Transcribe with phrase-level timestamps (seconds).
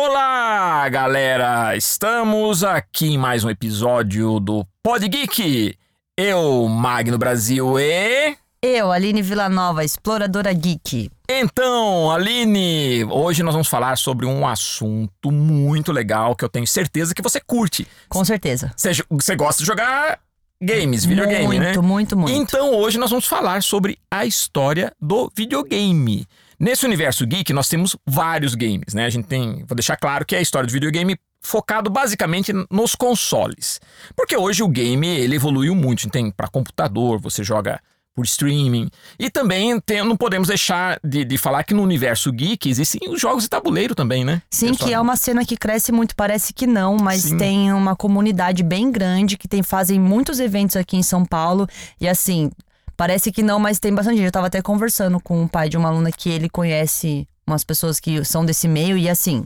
[0.00, 1.76] Olá, galera!
[1.76, 5.76] Estamos aqui em mais um episódio do Pod Geek.
[6.16, 8.36] Eu, Magno Brasil e.
[8.62, 11.10] Eu, Aline Villanova, exploradora geek.
[11.28, 17.12] Então, Aline, hoje nós vamos falar sobre um assunto muito legal que eu tenho certeza
[17.12, 17.84] que você curte.
[18.08, 18.72] Com certeza.
[18.76, 20.20] Você, você gosta de jogar
[20.62, 21.66] games, videogame, muito, né?
[21.66, 22.36] Muito, muito, muito.
[22.36, 26.24] Então, hoje nós vamos falar sobre a história do videogame.
[26.58, 29.04] Nesse universo geek, nós temos vários games, né?
[29.04, 32.94] A gente tem, vou deixar claro que é a história do videogame focado basicamente nos
[32.94, 33.80] consoles.
[34.16, 36.08] Porque hoje o game, ele evoluiu muito.
[36.10, 37.80] Tem para computador, você joga
[38.18, 38.90] por streaming.
[39.16, 43.20] E também tem, não podemos deixar de, de, falar que no universo geek existem os
[43.20, 44.42] jogos de tabuleiro também, né?
[44.50, 47.36] Sim, que é uma cena que cresce muito, parece que não, mas Sim.
[47.36, 51.68] tem uma comunidade bem grande que tem fazem muitos eventos aqui em São Paulo.
[52.00, 52.50] E assim,
[52.98, 54.20] Parece que não, mas tem bastante.
[54.20, 58.00] Eu tava até conversando com o pai de uma aluna que ele conhece umas pessoas
[58.00, 59.44] que são desse meio e assim.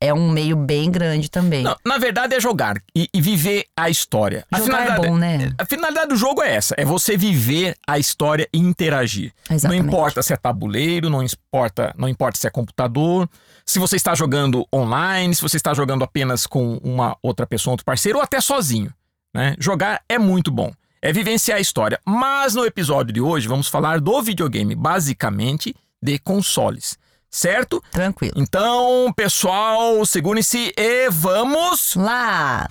[0.00, 1.62] É um meio bem grande também.
[1.62, 4.44] Não, na verdade é jogar e, e viver a história.
[4.52, 5.52] Jogar a finalidade, é bom, né?
[5.58, 9.32] A finalidade do jogo é essa: é você viver a história e interagir.
[9.48, 9.80] Exatamente.
[9.80, 13.28] Não importa se é tabuleiro, não importa, não importa se é computador,
[13.64, 17.84] se você está jogando online, se você está jogando apenas com uma outra pessoa, outro
[17.84, 18.92] parceiro, ou até sozinho.
[19.32, 19.54] Né?
[19.58, 22.00] Jogar é muito bom é vivenciar a história.
[22.04, 26.98] Mas no episódio de hoje vamos falar do videogame, basicamente de consoles.
[27.30, 27.82] Certo?
[27.90, 28.34] Tranquilo.
[28.36, 32.66] Então, pessoal, segurem-se e vamos lá!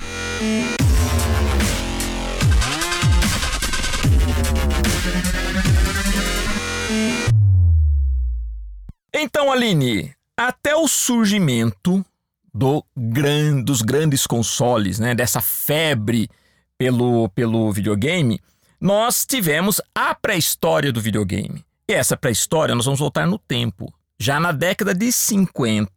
[9.14, 12.04] Então, Aline, até o surgimento
[12.54, 16.30] do gran, dos grandes consoles, né, dessa febre
[16.78, 18.40] pelo, pelo videogame,
[18.80, 21.66] nós tivemos a pré-história do videogame.
[21.90, 23.94] E essa pré-história nós vamos voltar no tempo.
[24.20, 25.90] Já na década de 50,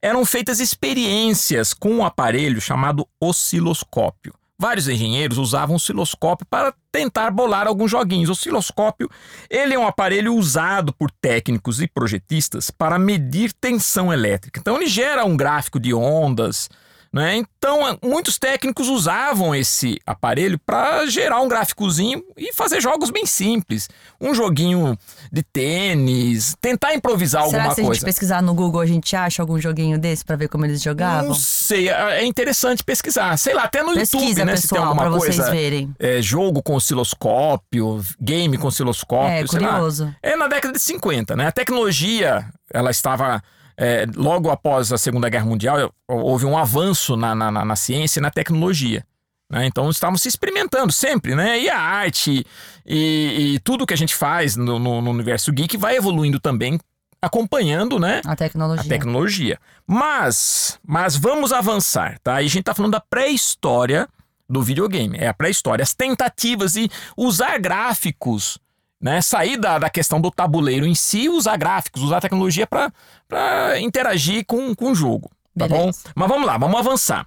[0.00, 4.34] eram feitas experiências com um aparelho chamado osciloscópio.
[4.58, 8.30] Vários engenheiros usavam osciloscópio para tentar bolar alguns joguinhos.
[8.30, 9.10] O osciloscópio
[9.50, 14.58] ele é um aparelho usado por técnicos e projetistas para medir tensão elétrica.
[14.58, 16.70] Então ele gera um gráfico de ondas,
[17.16, 17.36] né?
[17.36, 23.88] Então, muitos técnicos usavam esse aparelho para gerar um gráficozinho e fazer jogos bem simples.
[24.20, 24.98] Um joguinho
[25.32, 27.74] de tênis, tentar improvisar Será alguma coisa.
[27.74, 30.66] Se a gente pesquisar no Google, a gente acha algum joguinho desse para ver como
[30.66, 31.30] eles jogavam?
[31.30, 33.34] Não sei, é, é interessante pesquisar.
[33.38, 34.52] Sei lá, até no Pesquisa, YouTube, né?
[34.52, 35.42] Pessoal, se tem alguma coisa.
[35.42, 35.94] Vocês verem.
[35.98, 39.30] É, jogo com osciloscópio, game com osciloscópio.
[39.30, 40.14] É, curioso.
[40.22, 41.46] É na década de 50, né?
[41.46, 43.42] A tecnologia, ela estava
[43.76, 48.22] é, logo após a Segunda Guerra Mundial, houve um avanço na, na, na ciência e
[48.22, 49.04] na tecnologia.
[49.50, 49.66] Né?
[49.66, 51.60] Então estavam se experimentando sempre, né?
[51.60, 52.44] E a arte
[52.84, 56.80] e, e tudo que a gente faz no, no, no, universo geek vai evoluindo também,
[57.22, 58.22] acompanhando, né?
[58.24, 58.84] A tecnologia.
[58.84, 59.58] A tecnologia.
[59.86, 62.42] Mas, mas vamos avançar, tá?
[62.42, 64.08] E a gente tá falando da pré-história
[64.48, 65.18] do videogame.
[65.18, 68.58] É a pré-história, as tentativas e usar gráficos
[69.00, 69.20] né?
[69.20, 74.72] Sair da, da questão do tabuleiro em si, usar gráficos, usar tecnologia para interagir com,
[74.74, 75.30] com o jogo.
[75.56, 76.00] Tá Beleza.
[76.04, 76.10] bom?
[76.14, 77.26] Mas vamos lá, vamos avançar.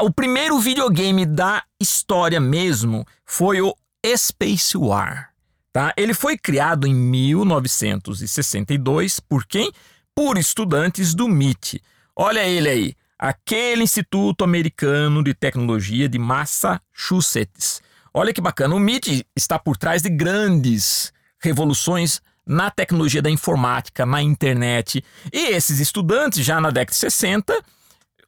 [0.00, 3.72] o primeiro videogame da história mesmo foi o
[4.16, 5.30] Space War.
[5.72, 5.94] Tá?
[5.96, 9.70] Ele foi criado em 1962 por quem?
[10.14, 11.82] Por estudantes do MIT.
[12.16, 17.82] Olha ele aí, aquele Instituto Americano de Tecnologia de Massachusetts.
[18.18, 24.06] Olha que bacana, o MIT está por trás de grandes revoluções na tecnologia da informática,
[24.06, 25.04] na internet.
[25.30, 27.62] E esses estudantes, já na década de 60,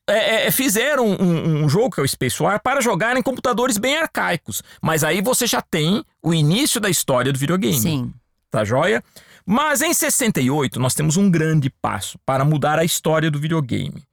[0.07, 3.79] é, é, fizeram um, um, jogo que é o Space War para jogar em computadores
[3.79, 4.63] bem arcaicos.
[4.83, 7.81] Mas aí você já tem o início da história do videogame.
[7.81, 8.13] Sim.
[8.51, 9.03] Tá joia?
[9.47, 14.05] Mas em 68 nós temos um grande passo para mudar a história do videogame.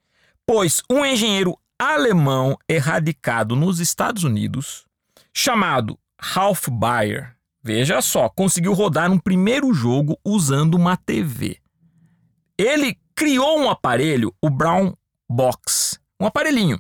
[0.46, 4.86] Pois um engenheiro alemão erradicado nos Estados Unidos
[5.36, 11.60] chamado Ralph Baer, veja só, conseguiu rodar um primeiro jogo usando uma TV.
[12.58, 14.94] Ele criou um aparelho, o Brown
[15.30, 16.80] Box, um aparelhinho,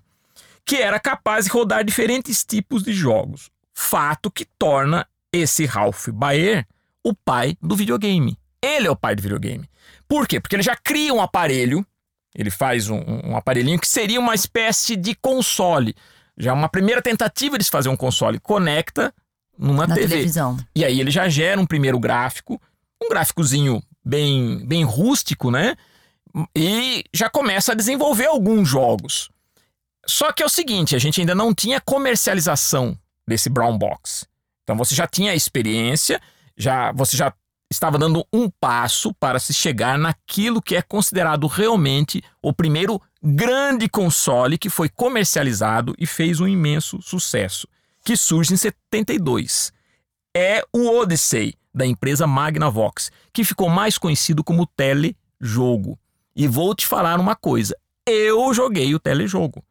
[0.63, 3.51] que era capaz de rodar diferentes tipos de jogos.
[3.73, 6.65] Fato que torna esse Ralph Baer
[7.03, 8.39] o pai do videogame.
[8.61, 9.69] Ele é o pai do videogame.
[10.07, 10.39] Por quê?
[10.39, 11.85] Porque ele já cria um aparelho,
[12.33, 15.93] ele faz um, um aparelhinho que seria uma espécie de console
[16.37, 19.13] já uma primeira tentativa de se fazer um console conecta
[19.57, 20.07] numa Na TV.
[20.07, 20.57] televisão.
[20.75, 22.61] E aí ele já gera um primeiro gráfico,
[23.01, 25.75] um gráficozinho bem, bem rústico, né?
[26.55, 29.29] E já começa a desenvolver alguns jogos.
[30.05, 32.97] Só que é o seguinte, a gente ainda não tinha comercialização
[33.27, 34.27] desse brown box.
[34.63, 36.21] Então você já tinha a experiência,
[36.57, 37.33] já você já
[37.71, 43.89] estava dando um passo para se chegar naquilo que é considerado realmente o primeiro grande
[43.89, 47.67] console que foi comercializado e fez um imenso sucesso,
[48.03, 49.73] que surge em 72.
[50.35, 55.97] É o Odyssey, da empresa Magnavox, que ficou mais conhecido como telejogo.
[56.35, 57.75] E vou te falar uma coisa:
[58.05, 59.63] eu joguei o telejogo.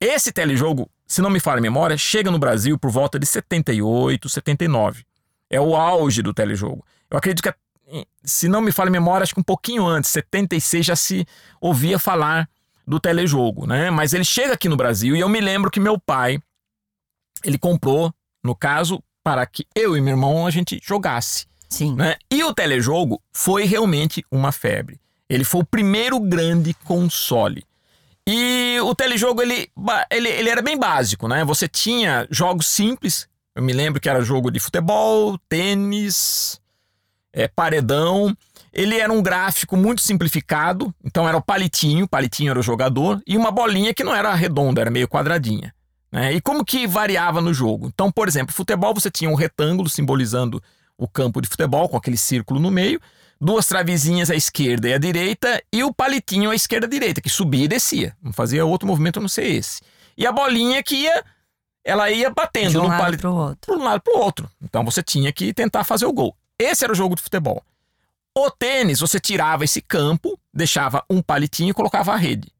[0.00, 4.28] Esse telejogo, se não me falha a memória, chega no Brasil por volta de 78,
[4.28, 5.04] 79.
[5.48, 6.84] É o auge do telejogo.
[7.08, 10.84] Eu acredito que, se não me falha a memória, acho que um pouquinho antes, 76,
[10.84, 11.24] já se
[11.60, 12.48] ouvia falar
[12.86, 13.90] do telejogo, né?
[13.90, 16.38] Mas ele chega aqui no Brasil e eu me lembro que meu pai,
[17.44, 21.46] ele comprou, no caso, para que eu e meu irmão a gente jogasse.
[21.68, 21.94] Sim.
[21.94, 22.16] Né?
[22.30, 25.00] E o telejogo foi realmente uma febre.
[25.28, 27.64] Ele foi o primeiro grande console.
[28.26, 29.70] E o telejogo, ele,
[30.10, 31.44] ele, ele era bem básico, né?
[31.44, 33.28] Você tinha jogos simples.
[33.54, 36.60] Eu me lembro que era jogo de futebol, tênis,
[37.32, 38.34] é, paredão.
[38.74, 40.92] Ele era um gráfico muito simplificado.
[41.04, 43.22] Então era o palitinho, o palitinho era o jogador.
[43.26, 45.72] E uma bolinha que não era redonda, era meio quadradinha.
[46.10, 46.32] Né?
[46.32, 47.86] E como que variava no jogo?
[47.86, 50.62] Então, por exemplo, futebol você tinha um retângulo simbolizando
[50.98, 53.00] o campo de futebol, com aquele círculo no meio
[53.40, 57.20] duas travezinhas à esquerda e à direita e o palitinho à esquerda e à direita,
[57.20, 58.16] que subia e descia.
[58.22, 59.80] Não fazia outro movimento a não ser esse.
[60.16, 61.24] E a bolinha que ia,
[61.84, 63.20] ela ia batendo De um no lado palito.
[63.20, 63.58] pro outro.
[63.66, 64.50] Para um lado para o outro.
[64.62, 66.34] Então você tinha que tentar fazer o gol.
[66.58, 67.62] Esse era o jogo de futebol.
[68.36, 72.50] O tênis, você tirava esse campo, deixava um palitinho e colocava a rede.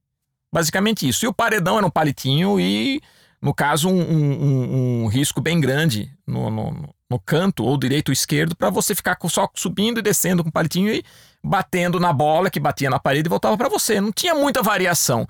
[0.52, 1.24] Basicamente isso.
[1.24, 3.00] E o paredão era um palitinho e,
[3.42, 8.12] no caso, um, um- um- risco bem grande no, no- no canto, ou direito ou
[8.12, 11.02] esquerdo, para você ficar só subindo e descendo com o palitinho e
[11.42, 14.00] batendo na bola que batia na parede e voltava para você.
[14.00, 15.26] Não tinha muita variação.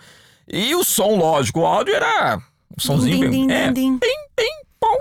[0.47, 2.37] E o som, lógico, o áudio era
[2.77, 3.31] um somzinho.
[3.31, 3.99] Din, din, é, din,
[4.79, 4.99] pom,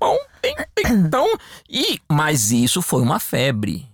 [0.00, 0.92] pom, tim, tim.
[0.92, 1.26] Então,
[1.70, 3.88] e, mas isso foi uma febre.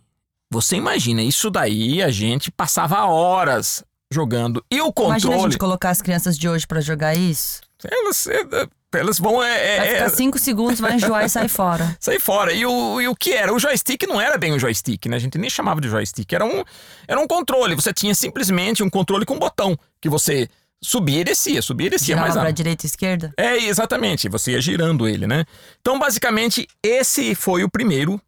[0.50, 4.65] Você imagina, isso daí a gente passava horas jogando.
[4.71, 7.61] E o Imagina a controle, gente colocar as crianças de hoje pra jogar isso.
[7.85, 11.49] elas, eh, elas vão é, Vai é, ficar é, cinco segundos, vai enjoar e sai
[11.49, 11.95] fora.
[12.00, 12.53] sair fora.
[12.53, 13.53] E o, e o que era?
[13.53, 15.17] O joystick não era bem o joystick, né?
[15.17, 16.33] A gente nem chamava de joystick.
[16.33, 16.65] Era um,
[17.06, 17.75] era um controle.
[17.75, 20.49] Você tinha simplesmente um controle com um botão que você
[20.83, 22.06] subia e descia, subia e descia.
[22.06, 22.56] Girava mais pra rápido.
[22.56, 23.33] direita e esquerda.
[23.37, 24.29] É, exatamente.
[24.31, 25.45] Você ia girando ele, né?
[25.81, 28.19] Então, basicamente, esse foi o primeiro,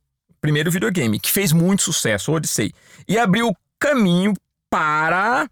[0.41, 2.73] primeiro videogame que fez muito sucesso, Odyssey.
[3.09, 4.35] E abriu caminho
[4.71, 5.49] para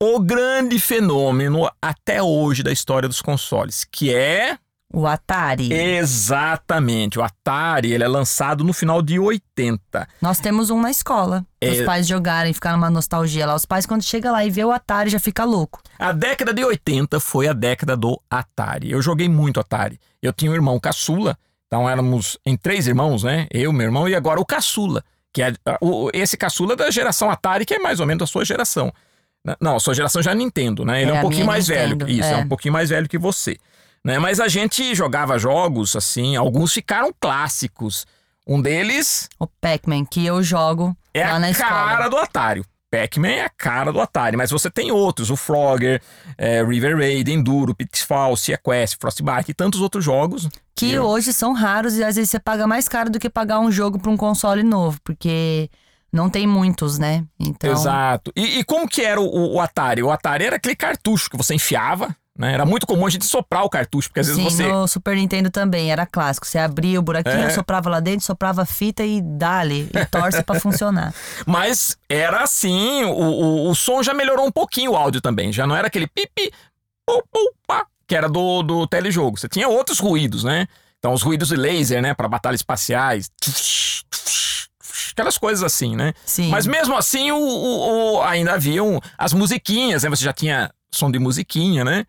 [0.00, 4.58] o grande fenômeno até hoje da história dos consoles, que é
[4.92, 5.72] O Atari.
[5.72, 7.92] exatamente o Atari.
[7.92, 10.06] Ele é lançado no final de 80.
[10.20, 11.46] Nós temos um na escola.
[11.60, 11.70] É.
[11.70, 13.54] Os pais jogarem, ficar numa nostalgia lá.
[13.54, 15.80] Os pais, quando chega lá e vê o Atari, já fica louco.
[15.98, 18.90] A década de 80 foi a década do Atari.
[18.90, 19.98] Eu joguei muito Atari.
[20.22, 23.46] Eu tinha um irmão caçula, então éramos em três irmãos, né?
[23.50, 25.02] Eu, meu irmão e agora o caçula,
[25.32, 28.26] que é o- esse caçula é da geração Atari, que é mais ou menos da
[28.26, 28.92] sua geração.
[29.60, 31.02] Não, a sua geração já é Nintendo, né?
[31.02, 32.18] Ele é, É, um a pouquinho mais Nintendo, velho.
[32.18, 32.32] Isso, é.
[32.32, 32.36] é.
[32.38, 33.56] um pouquinho mais velho que você.
[34.04, 34.18] Né?
[34.18, 38.06] Mas a gente jogava jogos, assim, alguns ficaram clássicos.
[38.46, 41.70] Um deles O Pac-Man, que eu jogo é lá na a escola.
[41.70, 42.64] cara do Atari.
[42.90, 46.00] Pac-Man é a cara do Atari, mas você tem outros, o Frogger,
[46.38, 50.48] é, River Raid, Enduro, Pitfall, Sea Quest, Frostbite e tantos outros jogos.
[50.74, 53.58] Que Eu- hoje são raros e às vezes você paga mais caro do que pagar
[53.60, 55.68] um jogo pra um console novo, porque
[56.12, 57.24] não tem muitos, né?
[57.38, 58.32] Então, Exato.
[58.36, 60.02] E, e como que era o, o Atari?
[60.02, 62.52] O Atari era aquele cartucho que você enfiava, né?
[62.52, 64.68] Era muito comum a gente soprar o cartucho, porque às vezes sim, você...
[64.68, 66.46] no Super Nintendo também era clássico.
[66.46, 67.50] Você abria o buraquinho, É.
[67.50, 71.14] soprava lá dentro, soprava a fita e dale, e torce pra funcionar.
[71.46, 75.52] Mas era assim, o, o, o som já melhorou um pouquinho o áudio também.
[75.52, 76.52] Já não era aquele pipi,
[77.06, 79.38] pu, pu, pá, que era do, do telejogo.
[79.38, 80.66] Você tinha outros ruídos, né?
[80.98, 82.14] Então, os ruídos de laser, né?
[82.14, 83.30] Para batalhas espaciais.
[85.12, 86.12] Aquelas coisas assim, né?
[86.26, 86.48] Sim.
[86.50, 90.10] Mas mesmo assim, o, o- o- ainda haviam as musiquinhas, né?
[90.10, 92.04] Você já tinha som de musiquinha, né?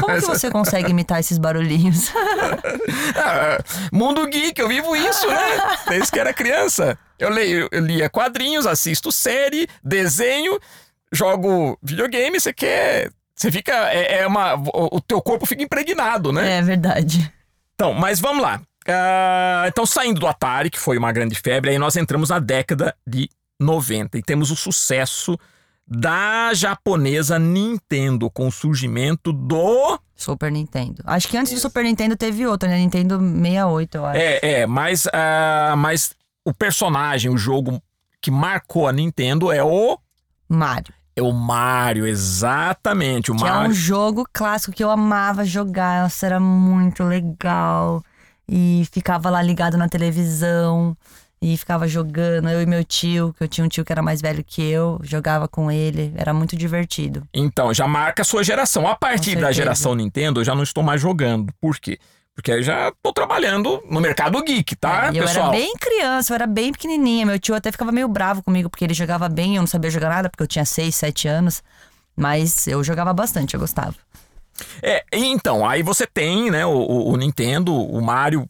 [0.00, 2.10] Como que você consegue imitar esses barulhinhos?
[3.16, 3.58] Ah,
[3.92, 5.76] mundo geek, eu vivo isso, né?
[5.88, 6.98] Desde que era criança.
[7.18, 10.58] Eu leio, eu lia quadrinhos, assisto série, desenho,
[11.12, 13.10] jogo videogame, você quer.
[13.34, 13.72] Você fica.
[13.92, 14.54] É, é uma.
[14.54, 16.58] O teu corpo fica impregnado, né?
[16.58, 17.32] é verdade.
[17.74, 18.60] Então, mas vamos lá.
[18.88, 22.94] Ah, então, saindo do Atari, que foi uma grande febre, aí nós entramos na década
[23.06, 23.28] de
[23.60, 25.38] 90 e temos o sucesso
[25.86, 31.02] da japonesa Nintendo com o surgimento do Super Nintendo.
[31.06, 32.78] Acho que antes do Super Nintendo teve outra, né?
[32.78, 34.18] Nintendo 68, eu acho.
[34.18, 36.14] É, é, mas, ah, mas
[36.44, 37.80] o personagem, o jogo
[38.20, 39.98] que marcou a Nintendo é o.
[40.48, 40.92] Mario.
[41.14, 43.30] É o Mario, exatamente.
[43.30, 43.70] O Que é Mario.
[43.70, 46.02] um jogo clássico que eu amava jogar.
[46.02, 48.02] Nossa, era muito legal.
[48.48, 50.96] e ficava lá ligado na televisão
[51.40, 52.48] e ficava jogando.
[52.48, 54.98] Eu e meu tio, que eu tinha um tio que era mais velho que eu,
[55.02, 56.12] jogava com ele.
[56.16, 57.26] Era muito divertido.
[57.32, 58.86] Então, já marca a sua geração.
[58.86, 61.52] A partir da geração Nintendo, eu já não estou mais jogando.
[61.60, 61.98] Por quê?
[62.34, 65.46] Porque eu já tô trabalhando no mercado geek, tá, é, eu pessoal?
[65.46, 67.24] Eu era bem criança, eu era bem pequenininha.
[67.24, 70.10] Meu tio até ficava meio bravo comigo, porque ele jogava bem, eu não sabia jogar
[70.10, 71.62] nada, porque eu tinha 6, 7 anos.
[72.14, 73.94] Mas eu jogava bastante, eu gostava.
[74.82, 78.48] É, então, aí você tem, né, o, o Nintendo, o Mario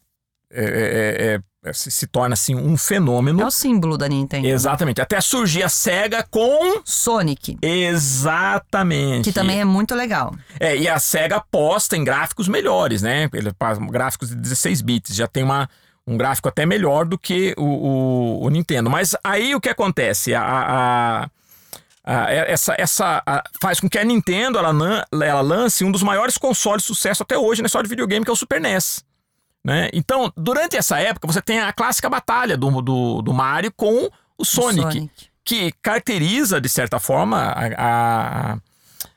[0.51, 1.39] é, é, é
[1.73, 3.41] se, se, torna assim um fenômeno.
[3.41, 4.47] É o símbolo da Nintendo.
[4.47, 5.01] Exatamente.
[5.01, 7.57] Até surgir a Sega com Sonic.
[7.61, 9.25] Exatamente.
[9.25, 10.33] Que também é muito legal.
[10.59, 13.29] É, e a Sega aposta em gráficos melhores, né?
[13.89, 15.15] Gráficos de 16 bits.
[15.15, 15.69] Já tem uma,
[16.05, 18.89] um gráfico até melhor do que o, o, o Nintendo.
[18.89, 20.33] Mas aí o que acontece?
[20.33, 20.43] a,
[21.23, 21.29] a
[22.07, 23.21] essa, essa
[23.61, 27.37] faz com que a Nintendo ela, ela lance um dos maiores consoles de sucesso até
[27.37, 29.03] hoje na história de videogame, que é o Super NES.
[29.67, 29.89] Né?
[29.91, 34.45] Então, durante essa época, você tem a clássica batalha do, do, do Mario com o
[34.45, 38.57] Sonic, o Sonic, que caracteriza, de certa forma, a, a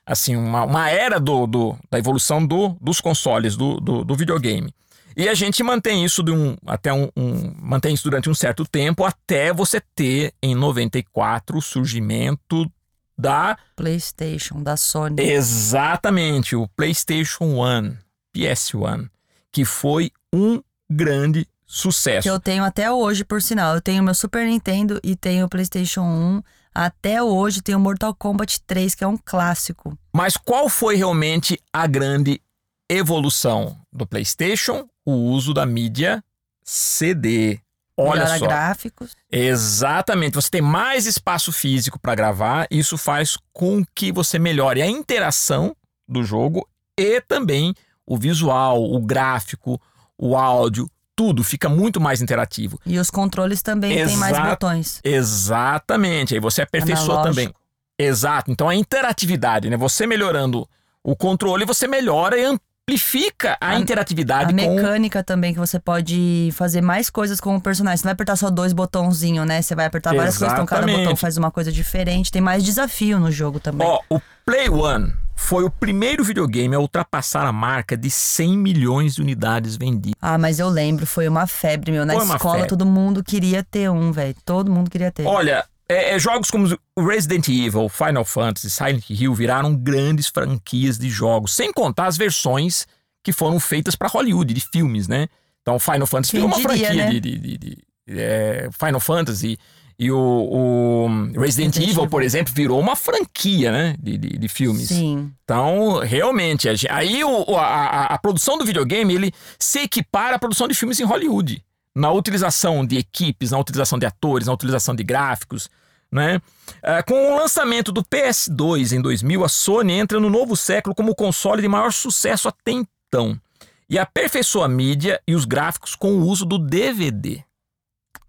[0.05, 4.75] assim, uma, uma era do, do, da evolução do, dos consoles, do, do, do, videogame.
[5.17, 8.65] E a gente mantém isso de um, até um, um, mantém isso durante um certo
[8.65, 12.69] tempo, até você ter, em 94, o surgimento
[13.17, 15.23] da PlayStation, da Sony.
[15.23, 17.97] Exatamente, o PlayStation 1,
[18.35, 19.09] PS1,
[19.53, 22.23] que foi um grande sucesso.
[22.23, 23.75] Que eu tenho até hoje, por sinal.
[23.75, 26.43] Eu tenho meu Super Nintendo e tenho o PlayStation 1.
[26.75, 29.97] Até hoje tenho Mortal Kombat 3, que é um clássico.
[30.13, 32.41] Mas qual foi realmente a grande
[32.89, 34.89] evolução do PlayStation?
[35.05, 36.23] O uso da mídia
[36.63, 37.61] CD.
[37.97, 38.47] Olha Melhora só.
[38.47, 39.17] gráficos.
[39.31, 40.35] Exatamente.
[40.35, 42.67] Você tem mais espaço físico para gravar.
[42.71, 45.77] Isso faz com que você melhore a interação
[46.09, 47.75] do jogo e também
[48.07, 49.81] o visual, o gráfico,
[50.21, 52.79] o áudio, tudo fica muito mais interativo.
[52.85, 55.01] E os controles também Exa têm mais botões.
[55.03, 56.35] Exatamente.
[56.35, 57.35] Aí você aperfeiçoa Analógico.
[57.35, 57.55] também.
[57.99, 58.51] Exato.
[58.51, 59.77] Então a interatividade, né?
[59.77, 60.69] Você melhorando
[61.03, 64.51] o controle, você melhora e amplifica a, a interatividade.
[64.51, 67.99] A mecânica também, que você pode fazer mais coisas com o personagem.
[67.99, 69.63] Você não vai apertar só dois botãozinhos, né?
[69.63, 70.69] Você vai apertar várias Exatamente.
[70.69, 72.31] coisas, então cada botão faz uma coisa diferente.
[72.31, 73.87] Tem mais desafio no jogo também.
[73.87, 79.15] Ó, o Play One foi o primeiro videogame a ultrapassar a marca de 100 milhões
[79.15, 80.15] de unidades vendidas.
[80.21, 82.05] Ah, mas eu lembro, foi uma febre, meu.
[82.05, 84.37] Na foi escola todo mundo queria ter um, velho.
[84.45, 85.27] Todo mundo queria ter.
[85.27, 91.09] Olha, é, é, jogos como Resident Evil, Final Fantasy, Silent Hill viraram grandes franquias de
[91.09, 92.87] jogos, sem contar as versões
[93.25, 95.27] que foram feitas para Hollywood, de filmes, né?
[95.63, 97.11] Então, Final Fantasy Quem virou uma diria, franquia né?
[97.11, 97.79] de, de, de, de
[98.09, 99.59] é, Final Fantasy
[100.01, 103.97] e o, o Resident, Evil, Evil, por exemplo, virou uma franquia, né?
[103.99, 104.89] De, de, de filmes.
[104.89, 105.31] Sim.
[105.45, 110.75] Então, realmente, aí o, a, a, produção do videogame, ele se equipara à produção de
[110.75, 111.63] filmes em Hollywood
[111.95, 115.69] na utilização de equipes, na utilização de atores, na utilização de gráficos.
[116.11, 116.41] Né?
[116.83, 121.13] É, com o lançamento do PS2 em 2000, a Sony entra no novo século como
[121.13, 123.39] o console de maior sucesso até então
[123.87, 127.45] e aperfeiçoa a mídia e os gráficos com o uso do DVD.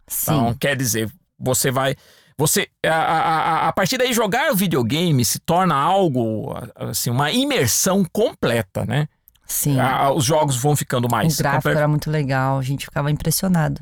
[0.05, 0.33] Sim.
[0.33, 1.09] Então, quer dizer,
[1.41, 1.95] você vai.
[2.37, 8.85] Você, a, a, a partir daí, jogar videogame se torna algo, assim, uma imersão completa,
[8.85, 9.07] né?
[9.45, 9.77] Sim.
[10.15, 11.35] Os jogos vão ficando mais.
[11.35, 13.81] O gráfico era muito legal, a gente ficava impressionado.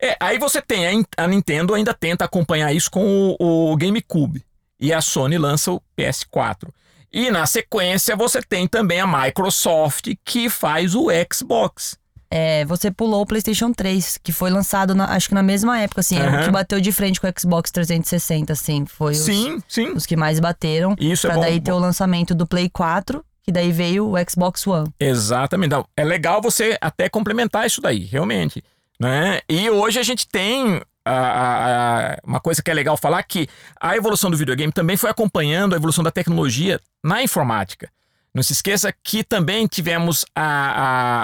[0.00, 4.44] É, aí você tem, a, a Nintendo ainda tenta acompanhar isso com o, o GameCube.
[4.80, 6.68] E a Sony lança o PS4.
[7.12, 11.96] E na sequência você tem também a Microsoft que faz o Xbox.
[12.34, 16.00] É, você pulou o PlayStation 3, que foi lançado, na, acho que na mesma época,
[16.00, 16.40] assim, uhum.
[16.40, 19.92] o que bateu de frente com o Xbox 360, assim, foi sim, os, sim.
[19.92, 20.96] os que mais bateram.
[20.98, 24.08] Isso é pra é bom, daí ter o lançamento do Play 4 que daí veio
[24.08, 24.88] o Xbox One.
[25.00, 25.66] Exatamente.
[25.66, 28.62] Então, é legal você até complementar isso daí, realmente.
[29.00, 29.40] Né?
[29.48, 33.48] E hoje a gente tem a, a, a, uma coisa que é legal falar que
[33.80, 37.90] a evolução do videogame também foi acompanhando a evolução da tecnologia na informática.
[38.34, 40.24] Não se esqueça que também tivemos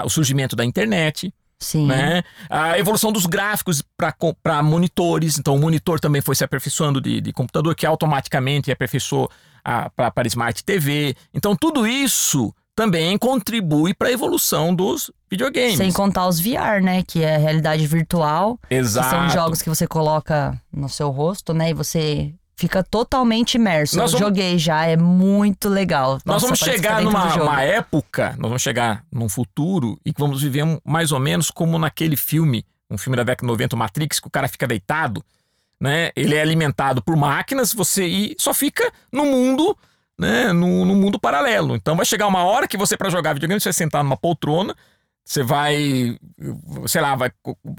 [0.04, 1.86] o surgimento da internet, Sim.
[1.86, 2.22] Né?
[2.48, 3.82] A evolução dos gráficos
[4.42, 5.38] para monitores.
[5.38, 9.28] Então, o monitor também foi se aperfeiçoando de, de computador, que automaticamente aperfeiçoou
[9.96, 11.16] para Smart TV.
[11.34, 15.76] Então, tudo isso também contribui para a evolução dos videogames.
[15.78, 17.02] Sem contar os VR, né?
[17.02, 18.58] Que é realidade virtual.
[18.70, 19.08] Exato.
[19.08, 21.70] Que são jogos que você coloca no seu rosto, né?
[21.70, 23.96] E você fica totalmente imerso.
[23.96, 24.36] Nós Eu vamos...
[24.36, 26.14] joguei já, é muito legal.
[26.14, 30.64] Nossa, nós vamos chegar numa época, nós vamos chegar num futuro e que vamos viver
[30.64, 34.26] um, mais ou menos como naquele filme, um filme da década de 90, Matrix, que
[34.28, 35.24] o cara fica deitado
[35.80, 36.10] né?
[36.16, 39.76] Ele é alimentado por máquinas, você e só fica no mundo,
[40.18, 40.52] né?
[40.52, 41.76] No, no mundo paralelo.
[41.76, 44.74] Então vai chegar uma hora que você para jogar videogame você vai sentar numa poltrona,
[45.24, 46.18] Você vai,
[46.86, 47.30] sei lá, vai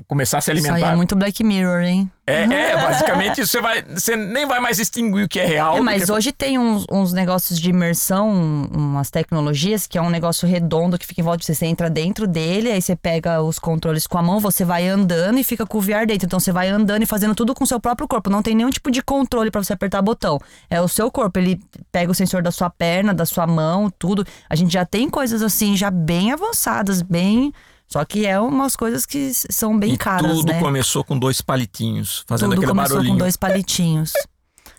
[0.08, 0.78] começar a se alimentar.
[0.78, 2.12] Isso aí é muito Black Mirror, hein?
[2.30, 5.78] É, é basicamente você vai, você nem vai mais distinguir o que é real.
[5.78, 6.12] É, mas que...
[6.12, 8.30] hoje tem uns, uns, negócios de imersão,
[8.72, 11.56] umas tecnologias que é um negócio redondo que fica em volta de você.
[11.56, 15.40] Você entra dentro dele, aí você pega os controles com a mão, você vai andando
[15.40, 16.26] e fica com o VR dentro.
[16.26, 18.30] Então você vai andando e fazendo tudo com o seu próprio corpo.
[18.30, 20.40] Não tem nenhum tipo de controle para você apertar botão.
[20.70, 21.40] É o seu corpo.
[21.40, 21.60] Ele
[21.92, 24.26] pega o sensor da sua perna, da sua mão, tudo.
[24.50, 27.54] A gente já tem coisas assim, já bem avançadas, bem
[27.90, 30.60] só que é umas coisas que são bem e caras, tudo né?
[30.60, 33.16] começou com dois palitinhos, fazendo tudo aquele começou barulhinho.
[33.16, 34.14] com dois palitinhos.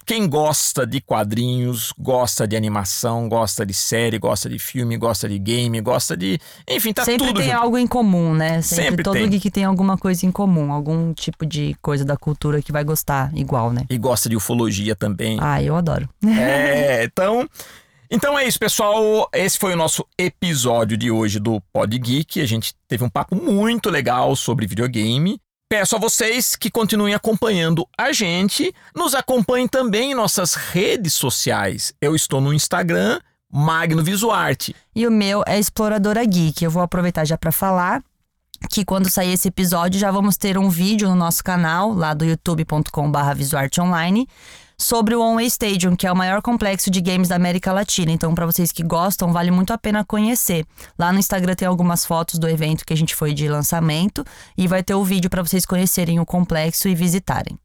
[0.07, 5.39] Quem gosta de quadrinhos, gosta de animação, gosta de série, gosta de filme, gosta de
[5.39, 6.37] game, gosta de.
[6.69, 7.63] Enfim, tá Sempre tudo tem junto.
[7.63, 8.61] algo em comum, né?
[8.61, 9.29] Sempre, Sempre todo tem.
[9.29, 13.31] geek tem alguma coisa em comum, algum tipo de coisa da cultura que vai gostar
[13.37, 13.85] igual, né?
[13.89, 15.39] E gosta de ufologia também.
[15.41, 16.09] Ah, eu adoro.
[16.27, 17.49] É, então.
[18.13, 19.31] Então é isso, pessoal.
[19.33, 22.41] Esse foi o nosso episódio de hoje do Pod Geek.
[22.41, 25.41] A gente teve um papo muito legal sobre videogame.
[25.69, 28.75] Peço a vocês que continuem acompanhando a gente.
[28.97, 31.95] Nos acompanhem também em nossas redes sociais.
[32.01, 34.75] Eu estou no Instagram, Magno Visuarte.
[34.93, 36.65] E o meu é Exploradora Geek.
[36.65, 38.03] Eu vou aproveitar já para falar
[38.69, 42.25] que quando sair esse episódio já vamos ter um vídeo no nosso canal, lá do
[42.25, 44.27] youtube.com/visuarteonline
[44.81, 48.11] sobre o Onway Stadium, que é o maior complexo de games da América Latina.
[48.11, 50.65] Então, para vocês que gostam, vale muito a pena conhecer.
[50.99, 54.25] Lá no Instagram tem algumas fotos do evento que a gente foi de lançamento
[54.57, 57.59] e vai ter o vídeo para vocês conhecerem o complexo e visitarem.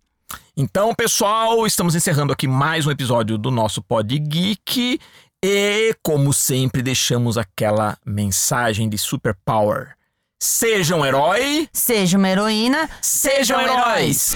[0.58, 5.00] Então, pessoal, estamos encerrando aqui mais um episódio do nosso Pod Geek.
[5.44, 9.96] E, como sempre, deixamos aquela mensagem de superpower.
[10.42, 14.36] Seja um herói, Seja uma heroína, sejam heróis.